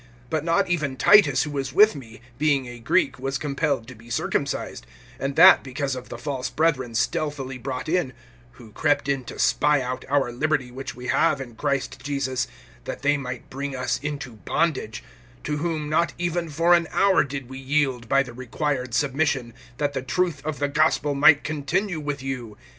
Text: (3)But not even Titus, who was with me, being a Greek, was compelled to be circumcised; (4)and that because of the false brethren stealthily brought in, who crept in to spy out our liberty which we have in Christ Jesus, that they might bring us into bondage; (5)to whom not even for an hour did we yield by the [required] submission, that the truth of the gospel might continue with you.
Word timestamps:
(3)But 0.31 0.43
not 0.43 0.67
even 0.67 0.97
Titus, 0.97 1.43
who 1.43 1.51
was 1.51 1.73
with 1.73 1.93
me, 1.93 2.21
being 2.39 2.67
a 2.67 2.79
Greek, 2.79 3.19
was 3.19 3.37
compelled 3.37 3.87
to 3.87 3.93
be 3.93 4.09
circumcised; 4.09 4.87
(4)and 5.19 5.35
that 5.35 5.61
because 5.63 5.95
of 5.95 6.09
the 6.09 6.17
false 6.17 6.49
brethren 6.49 6.95
stealthily 6.95 7.59
brought 7.59 7.87
in, 7.87 8.11
who 8.53 8.71
crept 8.71 9.07
in 9.07 9.23
to 9.25 9.37
spy 9.37 9.79
out 9.79 10.03
our 10.09 10.31
liberty 10.31 10.71
which 10.71 10.95
we 10.95 11.05
have 11.09 11.39
in 11.39 11.53
Christ 11.55 11.99
Jesus, 12.03 12.47
that 12.85 13.03
they 13.03 13.15
might 13.15 13.51
bring 13.51 13.75
us 13.75 13.99
into 14.01 14.37
bondage; 14.37 15.03
(5)to 15.43 15.59
whom 15.59 15.87
not 15.87 16.13
even 16.17 16.49
for 16.49 16.73
an 16.73 16.87
hour 16.91 17.23
did 17.23 17.47
we 17.47 17.59
yield 17.59 18.09
by 18.09 18.23
the 18.23 18.33
[required] 18.33 18.95
submission, 18.95 19.53
that 19.77 19.93
the 19.93 20.01
truth 20.01 20.43
of 20.43 20.57
the 20.57 20.67
gospel 20.67 21.13
might 21.13 21.43
continue 21.43 21.99
with 21.99 22.23
you. 22.23 22.57